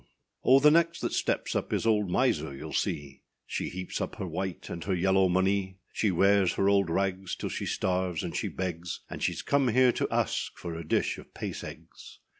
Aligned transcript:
O! 0.43 0.59
the 0.59 0.71
next 0.71 1.01
that 1.01 1.13
steps 1.13 1.55
up 1.55 1.71
is 1.71 1.85
old 1.85 2.09
Miser, 2.09 2.49
youâll 2.53 2.73
see; 2.73 3.21
She 3.45 3.69
heaps 3.69 4.01
up 4.01 4.15
her 4.15 4.25
white 4.25 4.67
and 4.67 4.83
her 4.85 4.95
yellow 4.95 5.29
money; 5.29 5.77
She 5.93 6.09
wears 6.09 6.53
her 6.53 6.67
old 6.67 6.89
rags 6.89 7.35
till 7.35 7.49
she 7.49 7.67
starves 7.67 8.23
and 8.23 8.35
she 8.35 8.47
begs; 8.47 9.01
And 9.11 9.21
sheâs 9.21 9.45
come 9.45 9.67
here 9.67 9.91
to 9.91 10.09
ask 10.09 10.57
for 10.57 10.73
a 10.73 10.83
dish 10.83 11.19
of 11.19 11.35
pace 11.35 11.63
eggs. 11.63 12.17